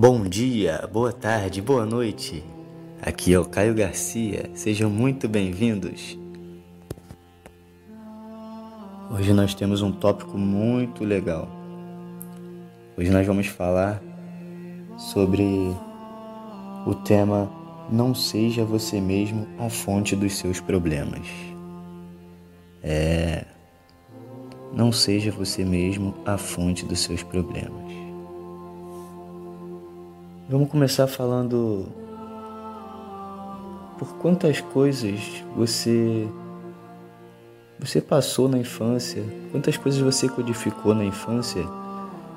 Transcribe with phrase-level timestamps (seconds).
[0.00, 2.44] Bom dia, boa tarde, boa noite.
[3.02, 4.48] Aqui é o Caio Garcia.
[4.54, 6.16] Sejam muito bem-vindos.
[9.10, 11.48] Hoje nós temos um tópico muito legal.
[12.96, 14.00] Hoje nós vamos falar
[14.96, 15.42] sobre
[16.86, 17.50] o tema
[17.90, 21.26] Não seja você mesmo a fonte dos seus problemas.
[22.84, 23.44] É.
[24.72, 28.07] Não seja você mesmo a fonte dos seus problemas.
[30.50, 31.88] Vamos começar falando
[33.98, 35.20] por quantas coisas
[35.54, 36.26] você
[37.78, 39.22] você passou na infância,
[39.52, 41.62] quantas coisas você codificou na infância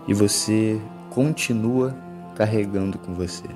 [0.10, 0.78] e você
[1.10, 1.96] continua
[2.36, 3.48] carregando com você.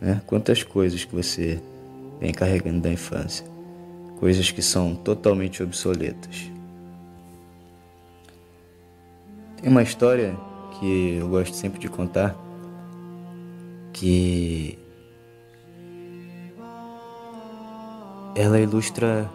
[0.00, 0.20] Né?
[0.26, 1.62] Quantas coisas que você
[2.18, 3.46] vem carregando da infância,
[4.18, 6.50] coisas que são totalmente obsoletas.
[9.60, 10.36] Tem uma história
[10.82, 12.34] que eu gosto sempre de contar,
[13.92, 14.76] que
[18.34, 19.30] ela ilustra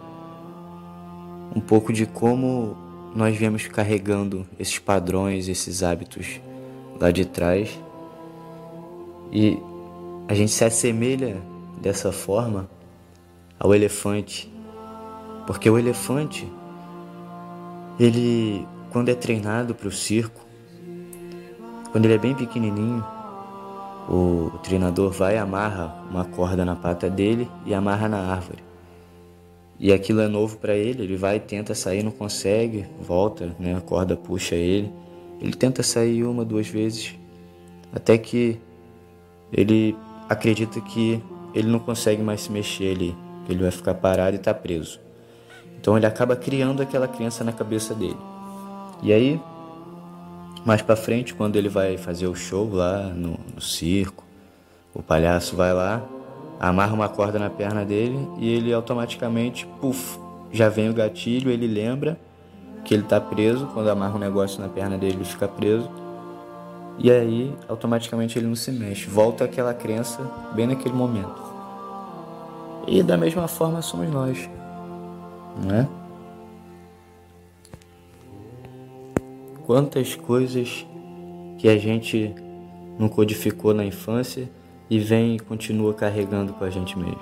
[1.56, 2.76] um pouco de como
[3.14, 6.38] nós viemos carregando esses padrões, esses hábitos
[7.00, 7.80] lá de trás.
[9.32, 9.58] E
[10.28, 11.40] a gente se assemelha
[11.80, 12.68] dessa forma
[13.58, 14.52] ao elefante.
[15.46, 16.46] Porque o elefante,
[17.98, 20.47] ele, quando é treinado para o circo,
[21.92, 23.04] quando ele é bem pequenininho,
[24.08, 28.62] o treinador vai e amarra uma corda na pata dele e amarra na árvore.
[29.78, 33.76] E aquilo é novo para ele, ele vai tenta sair, não consegue, volta, né?
[33.76, 34.92] A corda puxa ele.
[35.40, 37.14] Ele tenta sair uma, duas vezes,
[37.92, 38.58] até que
[39.52, 39.96] ele
[40.28, 41.22] acredita que
[41.54, 43.16] ele não consegue mais se mexer ali,
[43.48, 45.00] ele vai ficar parado e tá preso.
[45.80, 48.16] Então ele acaba criando aquela criança na cabeça dele.
[49.00, 49.40] E aí
[50.64, 54.24] mais para frente, quando ele vai fazer o show lá no, no circo,
[54.94, 56.02] o palhaço vai lá,
[56.58, 60.18] amarra uma corda na perna dele e ele automaticamente, puf,
[60.50, 62.18] já vem o gatilho, ele lembra
[62.84, 65.88] que ele está preso, quando amarra um negócio na perna dele, ele fica preso.
[66.98, 70.20] E aí, automaticamente ele não se mexe, volta aquela crença
[70.54, 71.48] bem naquele momento.
[72.86, 74.48] E da mesma forma somos nós,
[75.62, 75.88] não é?
[79.68, 80.86] Quantas coisas
[81.58, 82.34] que a gente
[82.98, 84.50] não codificou na infância
[84.88, 87.20] e vem e continua carregando com a gente mesmo,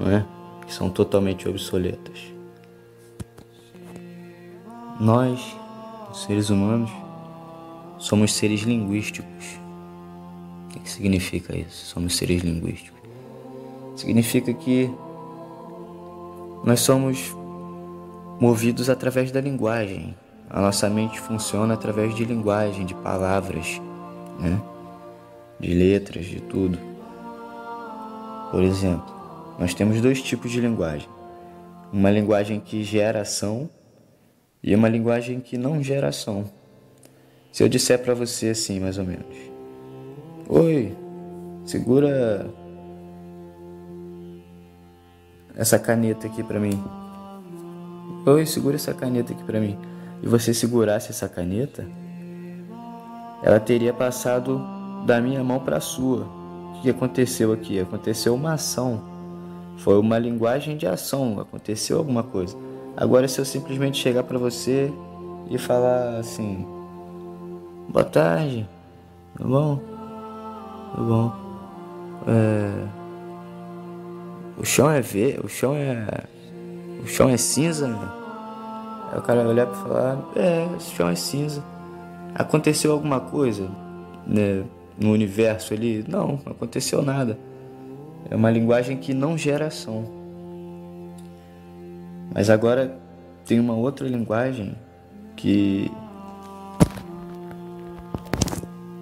[0.00, 0.26] não é?
[0.66, 2.18] Que são totalmente obsoletas.
[4.98, 5.54] Nós,
[6.14, 6.90] seres humanos,
[7.98, 9.60] somos seres linguísticos.
[10.74, 11.84] O que significa isso?
[11.84, 12.98] Somos seres linguísticos.
[13.96, 14.90] Significa que
[16.64, 17.36] nós somos
[18.40, 20.16] movidos através da linguagem,
[20.52, 23.80] a nossa mente funciona através de linguagem, de palavras,
[24.38, 24.60] né?
[25.58, 26.78] de letras, de tudo.
[28.50, 29.10] Por exemplo,
[29.58, 31.08] nós temos dois tipos de linguagem:
[31.90, 33.70] uma linguagem que gera ação
[34.62, 36.44] e uma linguagem que não gera ação.
[37.50, 39.36] Se eu disser para você assim, mais ou menos:
[40.50, 40.94] Oi,
[41.64, 42.46] segura
[45.56, 46.78] essa caneta aqui para mim.
[48.26, 49.78] Oi, segura essa caneta aqui para mim
[50.22, 51.84] e você segurasse essa caneta,
[53.42, 54.62] ela teria passado
[55.04, 56.26] da minha mão para a sua.
[56.76, 57.80] O que aconteceu aqui?
[57.80, 59.02] Aconteceu uma ação.
[59.78, 62.56] Foi uma linguagem de ação, aconteceu alguma coisa.
[62.96, 64.92] Agora, se eu simplesmente chegar para você
[65.50, 66.64] e falar assim:
[67.88, 68.68] Boa tarde,
[69.36, 69.80] tudo bom?
[70.94, 71.32] Tudo bom?
[72.28, 73.02] É...
[74.56, 76.06] O chão é ver, o chão é.
[77.02, 77.88] O chão é cinza,
[79.12, 81.62] Aí o cara olhar para falar, é, esse chão é cinza.
[82.34, 83.68] Aconteceu alguma coisa
[84.26, 84.64] né,
[84.98, 86.02] no universo ali?
[86.08, 87.38] Não, não aconteceu nada.
[88.30, 90.06] É uma linguagem que não gera ação.
[92.34, 92.98] Mas agora
[93.44, 94.74] tem uma outra linguagem
[95.36, 95.92] que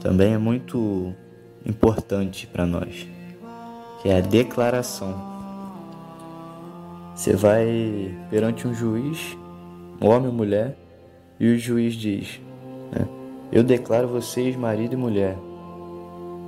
[0.00, 1.14] também é muito
[1.64, 3.06] importante para nós,
[4.02, 5.14] que é a declaração.
[7.14, 9.38] Você vai perante um juiz
[10.00, 10.76] homem ou mulher,
[11.38, 12.40] e o juiz diz:
[12.92, 13.06] né,
[13.52, 15.36] Eu declaro vocês marido e mulher.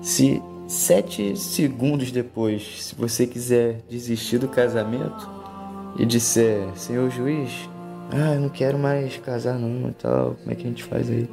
[0.01, 5.29] Se sete segundos depois, se você quiser desistir do casamento
[5.99, 7.69] e disser: Senhor juiz,
[8.11, 11.09] ah, eu não quero mais casar não e tal, como é que a gente faz
[11.11, 11.29] aí?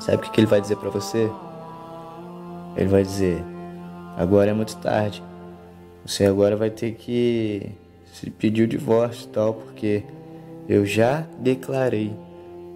[0.00, 1.30] Sabe o que ele vai dizer para você?
[2.76, 3.42] Ele vai dizer:
[4.16, 5.22] Agora é muito tarde.
[6.04, 7.70] Você agora vai ter que
[8.12, 10.02] se pedir o divórcio e tal, porque
[10.68, 12.16] eu já declarei,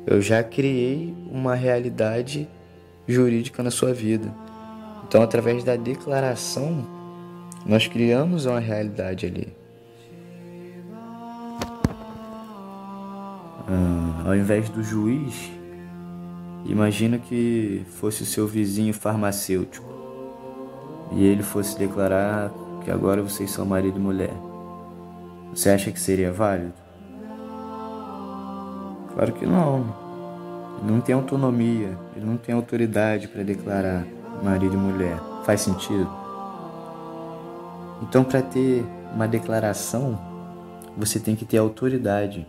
[0.07, 2.49] eu já criei uma realidade
[3.07, 4.33] jurídica na sua vida.
[5.07, 6.85] Então, através da declaração,
[7.65, 9.49] nós criamos uma realidade ali.
[13.67, 15.51] Ah, ao invés do juiz,
[16.67, 19.89] imagina que fosse o seu vizinho farmacêutico
[21.13, 22.51] e ele fosse declarar
[22.85, 24.35] que agora vocês são marido e mulher.
[25.55, 26.88] Você acha que seria válido?
[29.19, 29.85] Claro que não.
[30.81, 34.07] Ele não tem autonomia, ele não tem autoridade para declarar
[34.45, 35.19] marido e mulher.
[35.43, 36.09] Faz sentido?
[38.01, 40.17] Então, para ter uma declaração,
[40.97, 42.47] você tem que ter autoridade.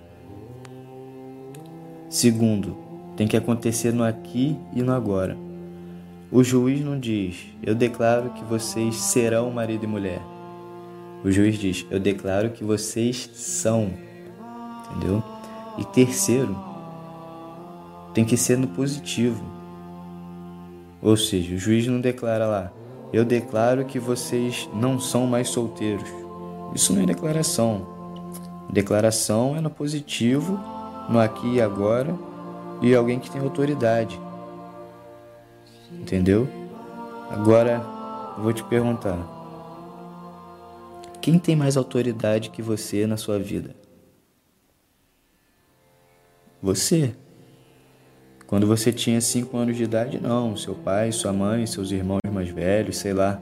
[2.08, 2.78] Segundo,
[3.18, 5.36] tem que acontecer no aqui e no agora.
[6.32, 10.22] O juiz não diz, eu declaro que vocês serão marido e mulher.
[11.26, 13.90] O juiz diz, eu declaro que vocês são.
[14.92, 15.24] Entendeu?
[15.80, 16.56] E terceiro,
[18.14, 19.44] tem que ser no positivo.
[21.02, 22.72] Ou seja, o juiz não declara lá,
[23.14, 26.10] eu declaro que vocês não são mais solteiros.
[26.76, 27.88] Isso não é declaração.
[28.70, 30.60] Declaração é no positivo
[31.10, 32.16] no aqui e agora
[32.82, 34.20] e alguém que tem autoridade.
[35.92, 36.48] Entendeu?
[37.32, 37.84] Agora
[38.38, 39.18] eu vou te perguntar:
[41.20, 43.79] quem tem mais autoridade que você na sua vida?
[46.62, 47.14] Você.
[48.46, 50.58] Quando você tinha 5 anos de idade, não.
[50.58, 53.40] Seu pai, sua mãe, seus irmãos mais velhos, sei lá.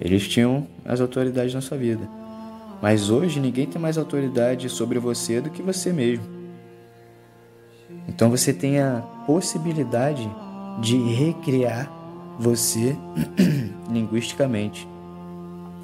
[0.00, 2.08] Eles tinham as autoridades na sua vida.
[2.80, 6.24] Mas hoje ninguém tem mais autoridade sobre você do que você mesmo.
[8.06, 10.28] Então você tem a possibilidade
[10.80, 11.92] de recriar
[12.38, 12.96] você
[13.90, 14.88] linguisticamente.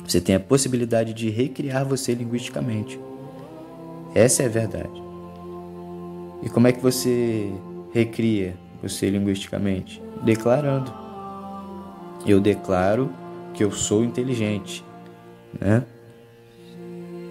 [0.07, 3.01] Você tem a possibilidade de recriar você linguisticamente.
[4.15, 5.04] Essa é a verdade.
[6.43, 7.53] E como é que você
[7.93, 10.03] recria você linguisticamente?
[10.23, 10.93] Declarando.
[12.27, 13.11] Eu declaro
[13.53, 14.85] que eu sou inteligente,
[15.61, 15.85] né?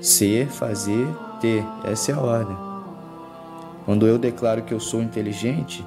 [0.02, 1.08] Ser, fazer,
[1.40, 1.64] ter.
[1.84, 2.58] Essa é a ordem.
[3.86, 5.86] Quando eu declaro que eu sou inteligente,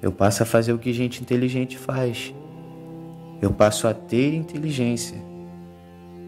[0.00, 2.34] eu passo a fazer o que gente inteligente faz.
[3.42, 5.18] Eu passo a ter inteligência,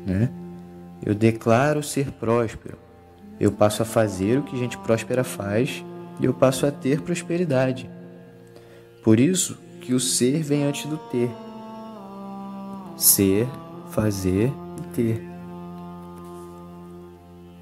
[0.07, 0.31] né?
[1.05, 2.88] Eu declaro ser próspero.
[3.41, 5.85] Eu passo a fazer o que gente próspera faz
[6.21, 7.89] e eu passo a ter prosperidade.
[9.03, 11.31] Por isso que o ser vem antes do ter.
[12.97, 13.49] Ser,
[13.91, 15.23] fazer e ter.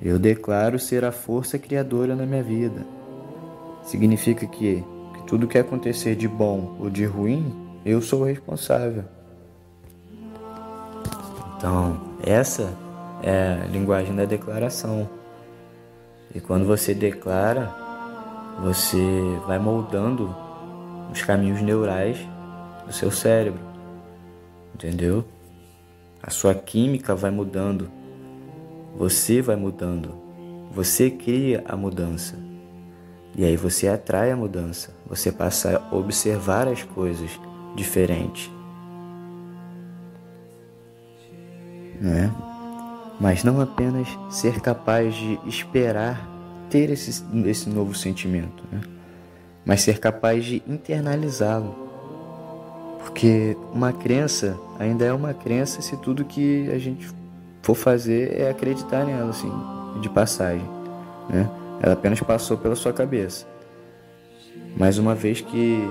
[0.00, 2.86] Eu declaro ser a força criadora na minha vida.
[3.84, 4.84] Significa que,
[5.14, 9.04] que tudo que acontecer de bom ou de ruim, eu sou o responsável.
[11.56, 12.74] Então, essa
[13.22, 15.08] é a linguagem da declaração.
[16.36, 17.74] E quando você declara,
[18.62, 19.00] você
[19.46, 20.36] vai moldando
[21.10, 22.18] os caminhos neurais
[22.86, 23.60] do seu cérebro.
[24.74, 25.24] Entendeu?
[26.22, 27.90] A sua química vai mudando
[28.96, 30.14] você vai mudando.
[30.72, 32.34] Você cria a mudança.
[33.36, 34.94] E aí você atrai a mudança.
[35.06, 37.30] Você passa a observar as coisas
[37.74, 38.50] diferentes.
[42.00, 42.32] Né?
[43.20, 46.28] Mas não apenas ser capaz de esperar
[46.68, 48.80] ter esse, esse novo sentimento, né?
[49.64, 51.74] mas ser capaz de internalizá-lo.
[52.98, 57.08] Porque uma crença ainda é uma crença se tudo que a gente
[57.62, 59.52] for fazer é acreditar nela, assim,
[60.00, 60.64] de passagem,
[61.28, 61.48] né?
[61.82, 63.46] Ela apenas passou pela sua cabeça.
[64.76, 65.88] Mas uma vez que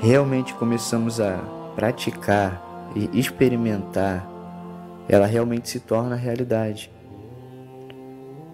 [0.00, 1.36] realmente começamos a
[1.74, 2.62] praticar
[2.94, 4.26] e experimentar,
[5.08, 6.90] ela realmente se torna realidade.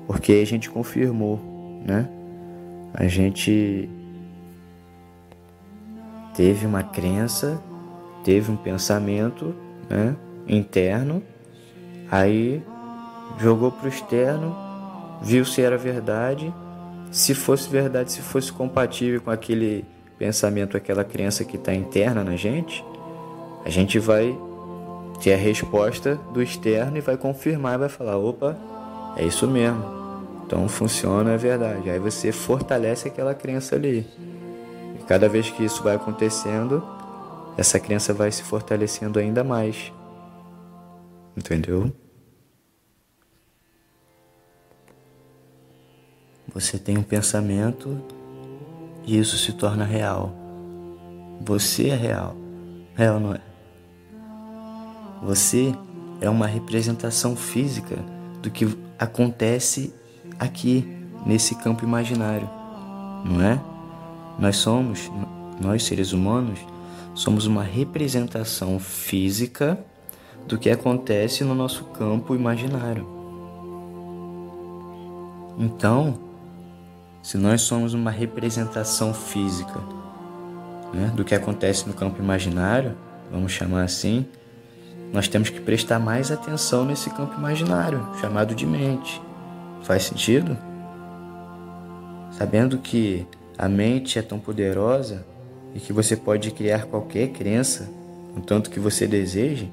[0.07, 1.41] Porque a gente confirmou,
[1.87, 2.09] né?
[2.93, 3.89] A gente
[6.37, 7.61] teve uma crença,
[8.23, 9.55] teve um pensamento
[9.89, 10.15] né,
[10.47, 11.23] interno
[12.11, 12.63] Aí
[13.39, 14.55] jogou para o externo,
[15.21, 16.55] viu se era verdade.
[17.11, 19.85] Se fosse verdade, se fosse compatível com aquele
[20.19, 22.85] pensamento, aquela crença que está interna na gente,
[23.65, 24.37] a gente vai
[25.21, 28.57] ter a resposta do externo e vai confirmar, vai falar: opa,
[29.17, 30.05] é isso mesmo.
[30.47, 31.89] Então funciona, é verdade.
[31.91, 34.07] Aí você fortalece aquela crença ali.
[34.99, 36.83] E cada vez que isso vai acontecendo,
[37.57, 39.93] essa crença vai se fortalecendo ainda mais.
[41.37, 41.91] Entendeu?
[46.53, 48.01] Você tem um pensamento
[49.05, 50.33] e isso se torna real.
[51.41, 52.37] Você é real.
[52.95, 53.54] Real não é?
[55.25, 55.75] Você
[56.21, 57.97] é uma representação física
[58.43, 59.93] do que acontece
[60.39, 60.87] aqui
[61.25, 62.49] nesse campo imaginário,
[63.25, 63.61] não é?
[64.39, 65.11] Nós somos
[65.61, 66.59] nós seres humanos,
[67.15, 69.79] somos uma representação física
[70.47, 73.07] do que acontece no nosso campo imaginário.
[75.59, 76.19] Então,
[77.23, 79.81] se nós somos uma representação física
[80.93, 82.97] né, do que acontece no campo imaginário,
[83.31, 84.27] vamos chamar assim,
[85.13, 89.21] nós temos que prestar mais atenção nesse campo imaginário, chamado de mente.
[89.83, 90.57] Faz sentido?
[92.33, 95.25] Sabendo que a mente é tão poderosa
[95.75, 97.89] e que você pode criar qualquer crença,
[98.37, 99.71] o tanto que você deseje,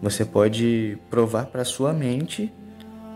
[0.00, 2.52] você pode provar para sua mente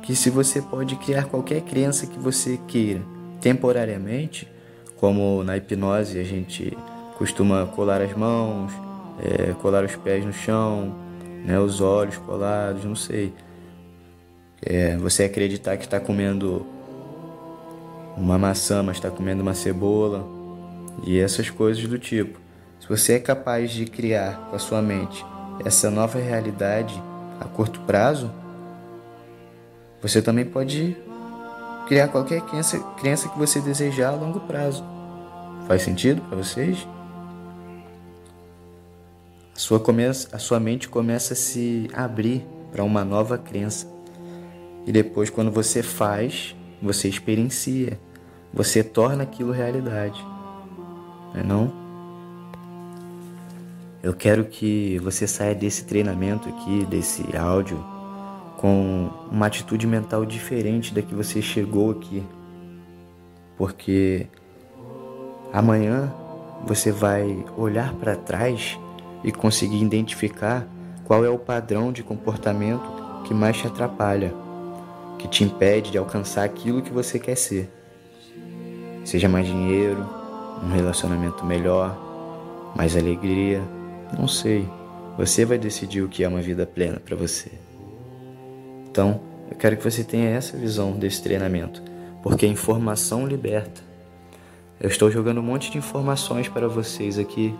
[0.02, 3.02] que se você pode criar qualquer crença que você queira
[3.40, 4.48] temporariamente,
[4.96, 6.76] como na hipnose a gente
[7.16, 8.72] costuma colar as mãos,
[9.22, 10.94] é, colar os pés no chão,
[11.44, 13.32] né, os olhos colados, não sei.
[14.60, 16.66] É, você acreditar que está comendo
[18.16, 20.26] uma maçã, mas está comendo uma cebola
[21.06, 22.38] e essas coisas do tipo.
[22.80, 25.24] Se você é capaz de criar com a sua mente
[25.64, 27.00] essa nova realidade
[27.40, 28.30] a curto prazo,
[30.00, 30.96] você também pode
[31.86, 34.84] criar qualquer crença, crença que você desejar a longo prazo.
[35.66, 36.86] Faz sentido para vocês?
[39.58, 43.88] Sua, começa, a sua mente começa a se abrir para uma nova crença.
[44.86, 47.98] E depois, quando você faz, você experiencia,
[48.54, 50.24] você torna aquilo realidade.
[51.34, 51.72] Não é não?
[54.00, 57.84] Eu quero que você saia desse treinamento aqui, desse áudio,
[58.58, 62.22] com uma atitude mental diferente da que você chegou aqui.
[63.56, 64.28] Porque
[65.52, 66.14] amanhã
[66.64, 68.78] você vai olhar para trás
[69.24, 70.66] e conseguir identificar
[71.04, 72.86] qual é o padrão de comportamento
[73.24, 74.34] que mais te atrapalha,
[75.18, 77.70] que te impede de alcançar aquilo que você quer ser.
[79.04, 80.06] Seja mais dinheiro,
[80.62, 81.96] um relacionamento melhor,
[82.76, 83.62] mais alegria,
[84.18, 84.68] não sei.
[85.16, 87.50] Você vai decidir o que é uma vida plena para você.
[88.90, 89.20] Então,
[89.50, 91.82] eu quero que você tenha essa visão desse treinamento,
[92.22, 93.80] porque a informação liberta.
[94.80, 97.54] Eu estou jogando um monte de informações para vocês aqui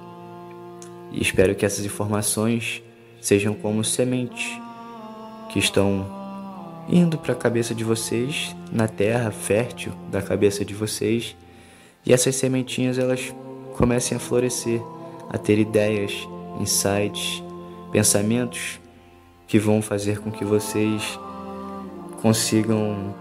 [1.13, 2.83] e espero que essas informações
[3.21, 4.59] sejam como sementes
[5.51, 6.07] que estão
[6.89, 11.37] indo para a cabeça de vocês, na terra fértil da cabeça de vocês,
[12.05, 13.35] e essas sementinhas elas
[13.77, 14.81] comecem a florescer,
[15.29, 16.13] a ter ideias,
[16.61, 17.43] insights,
[17.93, 18.81] pensamentos
[19.47, 21.19] que vão fazer com que vocês
[22.21, 23.15] consigam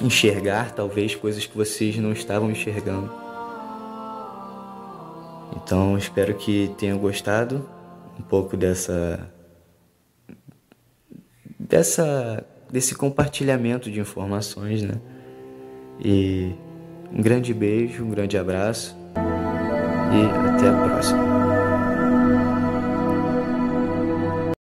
[0.00, 3.23] enxergar talvez coisas que vocês não estavam enxergando.
[5.64, 7.66] Então espero que tenham gostado
[8.18, 9.30] um pouco dessa
[11.58, 15.00] dessa desse compartilhamento de informações, né?
[15.98, 16.52] E
[17.10, 21.43] um grande beijo, um grande abraço e até a próxima.